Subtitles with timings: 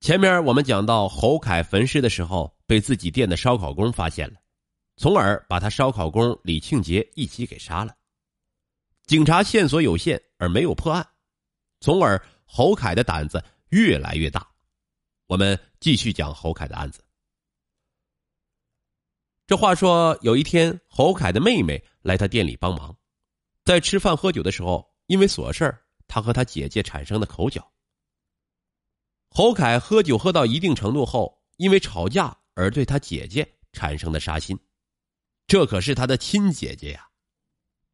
[0.00, 4.40] 前面我们讲到侯凯焚尸的时候，被自己店的烧烤工发现了，
[4.96, 7.94] 从而把他烧烤工李庆杰一起给杀了。
[9.04, 11.06] 警察线索有限而没有破案，
[11.80, 14.48] 从而侯凯的胆子越来越大。
[15.26, 17.04] 我们继续讲侯凯的案子。
[19.46, 22.96] 这话说，有一天，侯凯的妹妹来他店里帮忙，
[23.64, 25.76] 在吃饭喝酒的时候，因为琐事
[26.08, 27.70] 他和他姐姐产生了口角。
[29.32, 34.58] 侯凯喝酒喝到一定程度后，因为吵架而对他姐姐产生的杀心，
[35.46, 37.08] 这可是他的亲姐姐呀！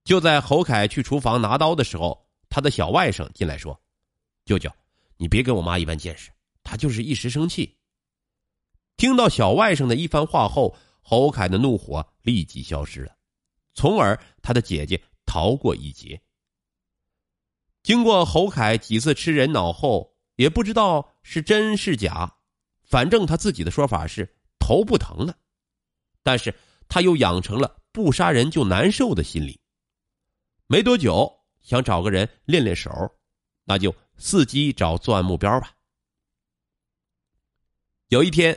[0.02, 3.78] 就在侯凯去厨房拿刀的时候，他的小外甥进来说
[4.46, 4.70] ：“舅舅，
[5.18, 6.30] 你别跟我妈一般见识，
[6.62, 7.76] 她就是一时生气。”
[8.96, 13.14] 听到小外甥的一番话后，侯凯的怒火立即消失了，
[13.74, 16.18] 从而他的姐姐逃过一劫。
[17.82, 20.15] 经过侯凯几次吃人脑后。
[20.36, 22.36] 也不知道是真是假，
[22.84, 25.36] 反正他自己的说法是头不疼了，
[26.22, 26.54] 但是
[26.88, 29.58] 他又养成了不杀人就难受的心理。
[30.66, 32.90] 没多久，想找个人练练手，
[33.64, 35.72] 那就伺机找作案目标吧。
[38.08, 38.56] 有一天，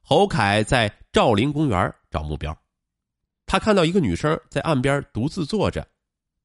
[0.00, 2.56] 侯凯在赵林公园找目标，
[3.44, 5.86] 他看到一个女生在岸边独自坐着，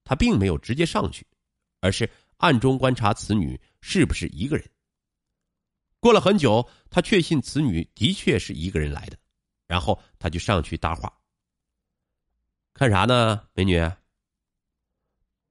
[0.03, 1.25] 他并没有直接上去，
[1.79, 2.09] 而是。
[2.37, 4.69] 暗中观察此女是不是一个人。
[5.99, 9.17] 过了很久，他确信此女的确是一个人来的，
[9.65, 11.11] 然后他就上去搭话。
[12.73, 13.79] 看啥呢，美女？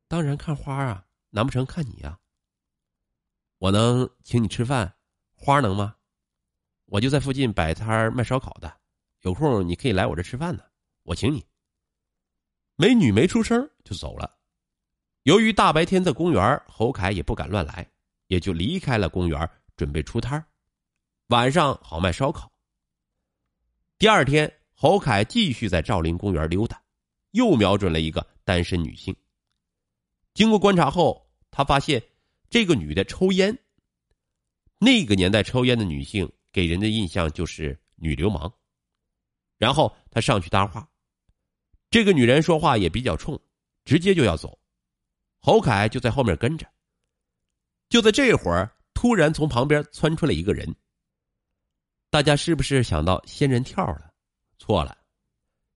[0.06, 2.20] 当然看花啊，难不成看你呀？
[3.58, 4.94] 我能请你吃饭，
[5.32, 5.96] 花能吗？
[6.84, 8.80] 我就在附近摆摊卖烧烤的，
[9.22, 10.62] 有空你可以来我这吃饭呢，
[11.02, 11.44] 我请你。
[12.76, 14.38] 美女没出声就走了。
[15.24, 17.90] 由于大白天在公园，侯凯也不敢乱来，
[18.26, 20.44] 也就离开了公园，准备出摊
[21.28, 22.52] 晚上好卖烧烤。
[23.96, 26.82] 第二天，侯凯继续在赵林公园溜达，
[27.30, 29.16] 又瞄准了一个单身女性。
[30.34, 32.02] 经过观察后，他发现
[32.50, 33.58] 这个女的抽烟。
[34.78, 38.52] 那个年代抽烟的女性给人的印象就是女流氓。
[39.56, 40.86] 然后他上去搭话，
[41.88, 43.40] 这个女人说话也比较冲，
[43.86, 44.58] 直接就要走。
[45.44, 46.66] 侯凯就在后面跟着。
[47.90, 50.74] 就在这会儿，突然从旁边窜出来一个人。
[52.08, 54.10] 大家是不是想到仙人跳了？
[54.56, 54.96] 错了，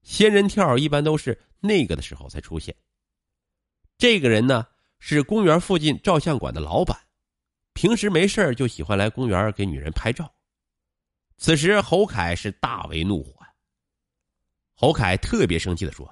[0.01, 2.75] 仙人跳一般都是那个的时候才出现。
[3.95, 4.65] 这个人呢，
[4.97, 6.99] 是公园附近照相馆的老板，
[7.73, 10.33] 平时没事就喜欢来公园给女人拍照。
[11.37, 13.35] 此时，侯凯是大为怒火。
[14.73, 16.11] 侯凯特别生气的说：“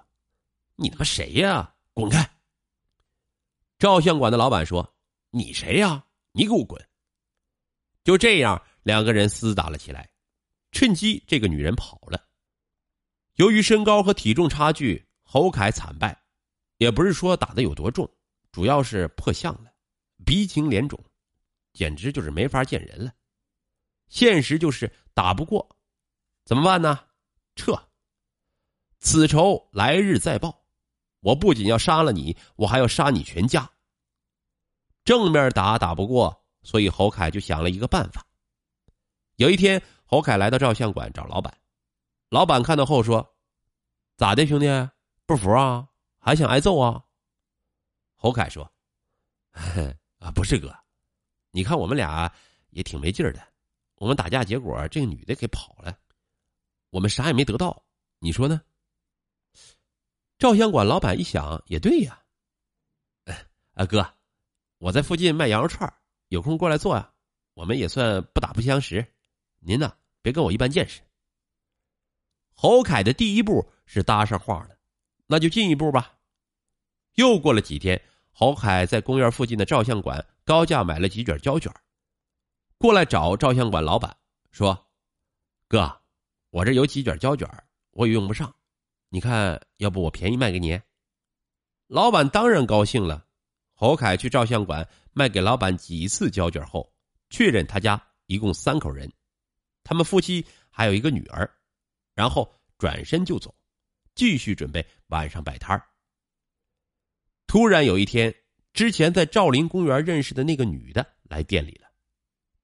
[0.78, 1.74] 你他妈谁呀？
[1.94, 2.24] 滚开！”
[3.80, 4.96] 照相馆的老板说
[5.32, 6.06] ：“你谁呀？
[6.32, 6.84] 你给我滚！”
[8.04, 10.10] 就这样，两个人厮打了起来。
[10.72, 12.28] 趁机，这个女人跑了。
[13.36, 16.24] 由于身高和体重差距，侯凯惨败。
[16.78, 18.08] 也不是说打的有多重，
[18.52, 19.74] 主要是破相了，
[20.24, 21.04] 鼻青脸肿，
[21.74, 23.12] 简直就是没法见人了。
[24.10, 25.76] 现实就是打不过，
[26.46, 27.00] 怎么办呢？
[27.56, 27.76] 撤。
[29.00, 30.67] 此仇来日再报。
[31.20, 33.70] 我不仅要杀了你，我还要杀你全家。
[35.04, 38.26] 正面打打不过，所以侯凯就想了一个办法。
[39.36, 41.58] 有一天，侯凯来到照相馆找老板，
[42.30, 43.36] 老板看到后说
[44.18, 44.68] ：“咋的，兄弟，
[45.26, 45.88] 不服啊？
[46.20, 47.04] 还想挨揍啊？”
[48.16, 48.70] 侯凯说
[50.20, 50.76] ：“啊，不是哥，
[51.52, 52.32] 你看我们俩
[52.72, 53.42] 也挺没劲儿的，
[53.96, 55.98] 我们打架结果这个女的给跑了，
[56.90, 57.84] 我们啥也没得到，
[58.20, 58.62] 你说呢？”
[60.38, 62.24] 照相馆老板一想，也对呀。
[63.74, 64.14] 啊，哥，
[64.78, 65.92] 我在附近卖羊肉串
[66.28, 67.12] 有空过来坐呀。
[67.54, 69.14] 我们也算不打不相识，
[69.60, 71.02] 您呢别跟我一般见识。
[72.54, 74.78] 侯凯的第一步是搭上话了，
[75.26, 76.20] 那就进一步吧。
[77.16, 78.00] 又过了几天，
[78.32, 81.74] 侯凯在公园附近的照相馆高价买了几卷胶卷，
[82.78, 84.16] 过来找照相馆老板
[84.52, 84.88] 说
[85.68, 86.02] ：“哥，
[86.52, 87.48] 我这有几卷胶卷，
[87.92, 88.54] 我也用不上。”
[89.10, 90.80] 你看，要不我便宜卖给你？
[91.88, 93.26] 老板当然高兴了。
[93.74, 96.94] 侯凯去照相馆卖给老板几次胶卷后，
[97.30, 99.10] 确认他家一共三口人，
[99.84, 101.50] 他们夫妻还有一个女儿，
[102.16, 103.56] 然后转身就走，
[104.16, 105.82] 继续准备晚上摆摊
[107.46, 108.36] 突然有一天，
[108.74, 111.88] 之前在赵林公园认识的那个女的来店里了，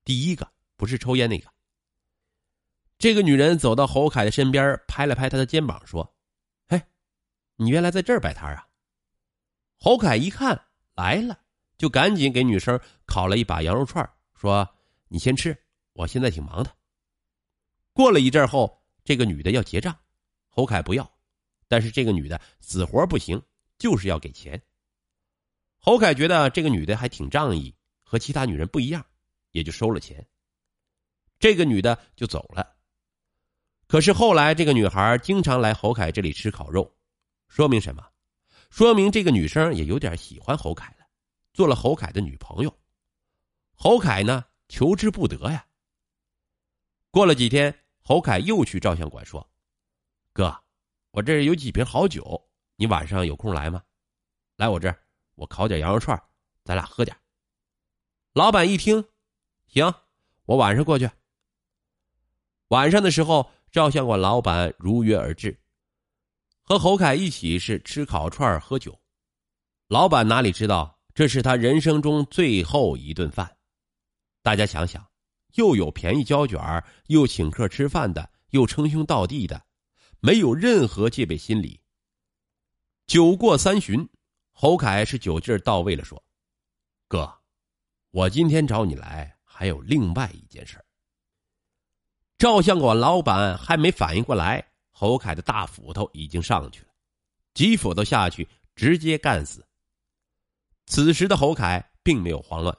[0.04, 1.48] 第一个不是抽烟那个。
[2.98, 6.13] 这个女人走到侯凯的身边，拍了拍他的肩膀，说。
[7.56, 8.68] 你原来在这儿摆摊啊？
[9.78, 11.40] 侯凯一看来了，
[11.78, 14.68] 就赶紧给女生烤了一把羊肉串，说
[15.10, 15.58] ：“你先吃，
[15.94, 16.76] 我现在挺忙的。
[17.92, 19.96] 过了一阵后，这个女的要结账，
[20.48, 21.12] 侯凯不要，
[21.68, 23.42] 但是这个女的死活不行，
[23.78, 24.62] 就是要给钱。
[25.78, 29.06] 侯凯觉得这个女的还挺仗义，和其他女人不一样，
[29.52, 30.26] 也就收了钱。
[31.40, 32.76] 这个女的就走了。
[33.86, 36.96] 可是后来，这个女孩经常来侯凯这里吃烤肉，
[37.54, 38.04] 说明什么？
[38.72, 41.06] 说明这个女生也有点喜欢侯凯了，
[41.54, 42.80] 做了侯凯的女朋友。
[43.76, 45.64] 侯凯呢，求之不得呀。
[47.12, 47.72] 过了几天，
[48.02, 49.48] 侯凯又去照相馆说
[50.34, 50.64] ：“哥，
[51.12, 52.44] 我这有几瓶好酒，
[52.76, 53.84] 你晚上有空来吗？
[54.56, 55.00] 来我这儿，
[55.36, 56.20] 我烤点羊肉串，
[56.64, 57.16] 咱俩喝点。”
[58.34, 59.08] 老板一听，
[59.68, 59.94] 行，
[60.46, 61.08] 我晚上过去。
[62.70, 65.56] 晚上的时候，照相馆老板如约而至，
[66.63, 69.00] 和侯凯一起是吃烤串喝酒。
[69.88, 73.57] 老板哪里知道，这是他人生中最后一顿饭。
[74.42, 75.06] 大家想想，
[75.56, 79.62] 又有便宜胶卷又请客吃饭的，又称兄道弟的，
[80.19, 81.81] 没有任何戒备心理。
[83.06, 84.09] 酒过三巡，
[84.51, 86.24] 侯凯是酒劲到位了，说
[87.09, 87.42] ：“哥，
[88.12, 90.83] 我今天找你来，还有另外一件事。”
[92.39, 94.73] 照相馆老板还没反应过来，
[95.04, 96.88] 侯凯的大斧头已经上去了，
[97.54, 99.68] 几斧头下去，直接干死。
[100.86, 102.74] 此时的侯凯并没有慌乱，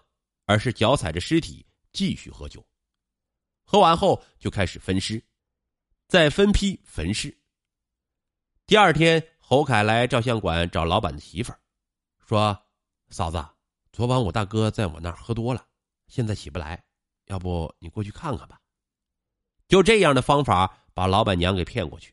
[0.46, 2.66] 而是脚踩着尸体继续喝酒。
[3.66, 5.22] 喝完后就开始分尸，
[6.08, 7.38] 再分批焚尸。
[8.64, 11.60] 第二天，侯凯来照相馆找老板的媳妇儿，
[12.26, 12.58] 说
[13.12, 13.46] ：“嫂子，
[13.92, 15.66] 昨晚我大哥在我那儿喝多了，
[16.08, 16.82] 现在起不来，
[17.26, 18.58] 要不你过去看看吧。”
[19.68, 22.12] 就这样的方法把老板娘给骗过去，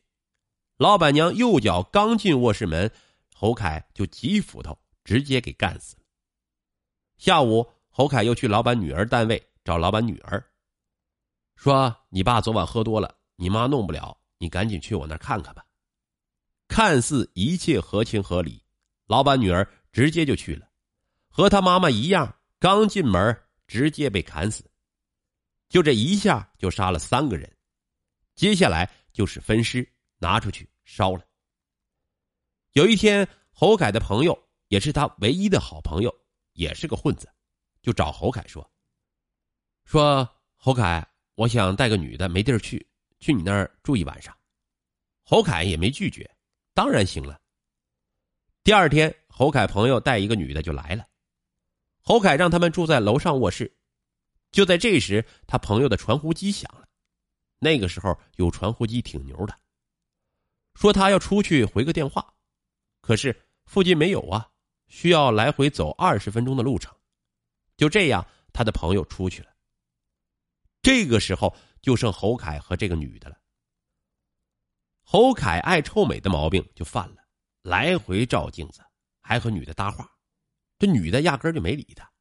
[0.76, 2.90] 老板娘右脚刚进卧室门，
[3.34, 6.02] 侯凯就几斧头直接给干死了。
[7.18, 10.44] 下午，侯凯又去老板女儿单位找老板女儿，
[11.54, 15.64] 说：“你爸昨晚喝多了，你妈弄不了，你赶紧去我那看看吧。”
[16.66, 18.64] 看似一切合情合理，
[19.06, 20.66] 老板女儿直接就去了，
[21.28, 23.38] 和他妈妈一样，刚进门
[23.68, 24.64] 直接被砍死。
[25.72, 27.50] 就这一下就杀了三个人，
[28.34, 31.24] 接下来就是分尸，拿出去烧了。
[32.72, 34.38] 有一天，侯凯的朋友
[34.68, 36.14] 也是他唯一的好朋友，
[36.52, 37.26] 也是个混子，
[37.80, 38.70] 就找侯凯说
[39.86, 41.02] ：“说侯凯，
[41.36, 42.86] 我想带个女的，没地儿去，
[43.18, 44.36] 去你那儿住一晚上。”
[45.24, 46.30] 侯凯也没拒绝，
[46.74, 47.40] 当然行了。
[48.62, 51.06] 第二天，侯凯朋友带一个女的就来了，
[52.02, 53.74] 侯凯让他们住在楼上卧室。
[54.52, 56.86] 就在这时，他朋友的传呼机响了。
[57.58, 59.58] 那个时候有传呼机挺牛的，
[60.74, 62.34] 说他要出去回个电话，
[63.00, 64.50] 可是附近没有啊，
[64.88, 66.94] 需要来回走二十分钟的路程。
[67.78, 69.50] 就这样，他的朋友出去了。
[70.82, 73.38] 这个时候就剩侯凯和这个女的了。
[75.02, 77.24] 侯凯爱臭美的毛病就犯了，
[77.62, 78.82] 来回照镜子，
[79.22, 80.10] 还和女的搭话，
[80.78, 82.12] 这女的压根就没理他，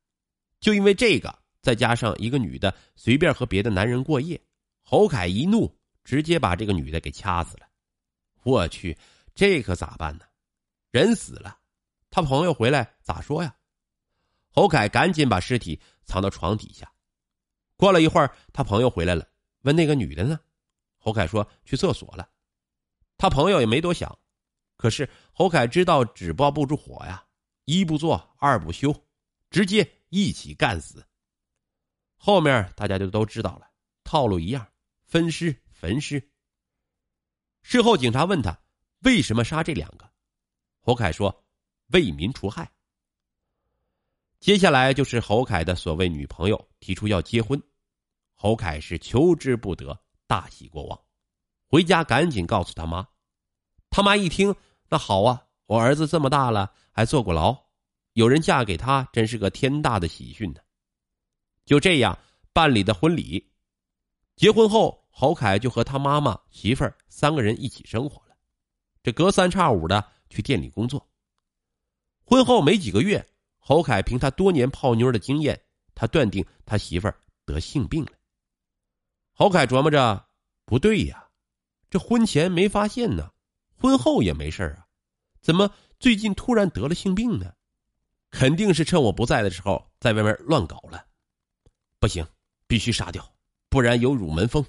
[0.62, 1.41] 就因为这个。
[1.62, 4.42] 再加上一个女的随便和别的男人过夜，
[4.82, 5.74] 侯凯一怒，
[6.04, 7.68] 直接把这个女的给掐死了。
[8.44, 8.98] 我去，
[9.36, 10.26] 这可咋办呢？
[10.90, 11.60] 人死了，
[12.10, 13.56] 他朋友回来咋说呀？
[14.50, 16.92] 侯凯赶紧把尸体藏到床底下。
[17.78, 19.28] 过了一会儿，他朋友回来了，
[19.62, 20.40] 问那个女的呢？
[20.98, 22.28] 侯凯说去厕所了。
[23.18, 24.18] 他朋友也没多想，
[24.76, 27.24] 可是侯凯知道纸包不住火呀，
[27.66, 28.94] 一不做二不休，
[29.52, 31.06] 直接一起干死。
[32.24, 33.68] 后面大家就都知道了，
[34.04, 34.68] 套路一样，
[35.08, 36.22] 分尸焚尸。
[37.64, 38.56] 事后警察问他
[39.00, 40.08] 为什么杀这两个，
[40.82, 41.44] 侯凯说
[41.88, 42.72] 为民除害。
[44.40, 47.60] 接下来就是侯凯的所谓女朋友提出要结婚，
[48.36, 51.02] 侯凯是求之不得，大喜过望，
[51.66, 53.08] 回家赶紧告诉他妈。
[53.90, 54.56] 他妈一听，
[54.88, 57.58] 那好啊，我儿子这么大了还坐过牢，
[58.14, 60.62] 有人嫁给他真是个天大的喜讯呢。
[61.66, 62.18] 就这样
[62.54, 63.52] 办理的婚礼，
[64.36, 68.36] 结婚后，侯凯就和他妈妈、媳妇儿三个人一起生活了。
[69.04, 71.10] 这隔三差五的去店里工作。
[72.24, 73.26] 婚后没几个月，
[73.60, 75.62] 侯凯凭他多年泡妞的经验，
[75.94, 78.12] 他断定他媳妇儿得性病了。
[79.34, 80.28] 侯凯琢磨着，
[80.66, 81.30] 不对呀，
[81.90, 83.32] 这婚前没发现呢，
[83.76, 84.88] 婚后也没事啊，
[85.42, 87.54] 怎么最近突然得了性病呢？
[88.30, 91.06] 肯定是趁我不在的时候在外面乱搞了。
[92.02, 92.28] 不行，
[92.66, 93.32] 必须杀掉，
[93.70, 94.66] 不然有辱门风。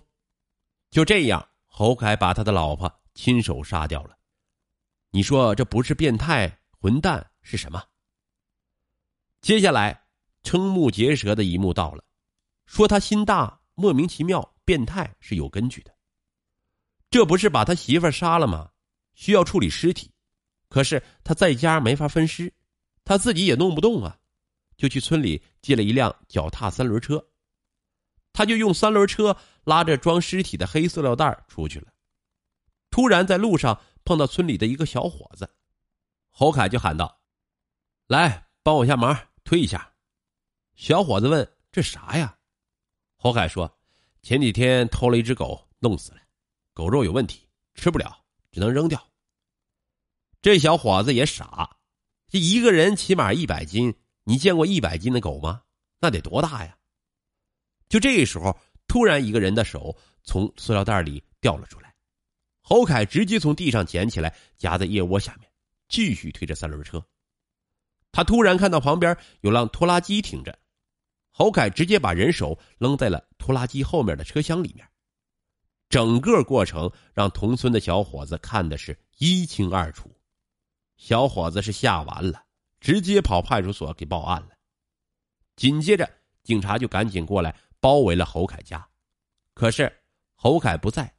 [0.91, 4.19] 就这样，侯凯把他的老婆亲手杀掉了。
[5.11, 7.83] 你说这不是变态混蛋是什么？
[9.41, 10.05] 接下来，
[10.43, 12.05] 瞠目结舌的一幕到了，
[12.67, 15.97] 说他心大莫名其妙、变态是有根据的。
[17.09, 18.71] 这不是把他媳妇杀了吗？
[19.15, 20.13] 需要处理尸体，
[20.69, 22.53] 可是他在家没法分尸，
[23.05, 24.19] 他自己也弄不动啊，
[24.83, 27.25] 就去村里借了一辆脚踏三轮车，
[28.33, 31.93] 他就用三轮车拉着装尸体的黑塑料袋出去了。
[32.91, 35.49] 突然在路上碰到村里的一个小伙子，
[36.31, 37.21] 侯凯就喊道
[38.09, 39.89] ：“来，帮我下忙，推一下。”
[40.75, 42.37] 小伙子问：“这啥呀？”
[43.15, 43.73] 侯凯说
[44.21, 46.19] ：“前几天偷了一只狗，弄死了，
[46.75, 49.01] 狗肉有问题，吃不了，只能扔掉。”
[50.43, 51.77] 这小伙子也傻，
[52.27, 55.63] 这一个人起码一百斤，你见过一百斤的狗吗？
[55.99, 56.77] 那得多大呀？
[57.89, 61.95] 就这时候，突然一个人的手从塑料袋里掉了出来，
[62.61, 65.51] 侯凯直接从地上捡起来，夹在腋窝下面，
[65.89, 67.05] 继续推着三轮车。
[68.11, 70.59] 他突然看到旁边有辆拖拉机停着。
[71.31, 74.87] 侯凯直接把人手扔在了拖拉机后面的车厢里面，
[75.89, 80.15] 整个过程让同村的小伙子看的是一清二楚。
[80.97, 82.45] 小伙子是吓完了，
[82.83, 84.49] 直接跑派出所给报案了。
[85.55, 86.11] 紧接着，
[86.43, 88.85] 警察就赶紧过来包围了侯凯家，
[89.55, 89.91] 可是
[90.35, 91.15] 侯凯不在。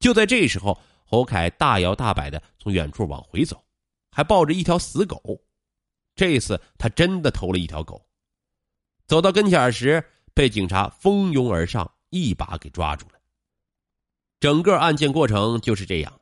[0.00, 3.62] 就在这时候，侯凯大摇大摆的从远处往回走，
[4.10, 5.20] 还抱着一条死狗。
[6.14, 8.08] 这次他真的偷了一条狗。
[9.06, 10.02] 走到跟前时，
[10.32, 13.20] 被警察蜂拥而上，一把给抓住了。
[14.40, 16.20] 整个案件过程就是这样：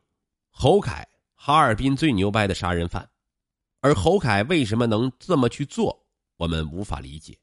[0.50, 3.08] 侯凯，哈尔滨最牛掰的杀人犯，
[3.86, 6.04] 而侯凯为什么能这么去做，
[6.38, 7.38] 我们无法理解。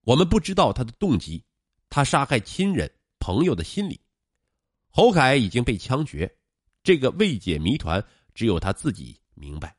[0.00, 1.44] 我们不知道他的动机，
[1.88, 4.00] 他杀害亲人朋友的心理。
[4.90, 6.36] 侯凯已经被枪决，
[6.82, 8.04] 这个未解谜团
[8.34, 9.77] 只有他自己明白。